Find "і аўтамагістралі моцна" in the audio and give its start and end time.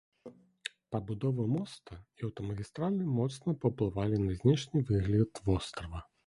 2.21-3.55